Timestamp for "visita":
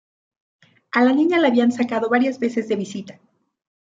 2.75-3.19